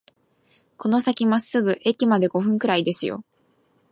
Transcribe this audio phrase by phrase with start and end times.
[0.77, 3.23] この先まっすぐ、駅まで五分くらいですよ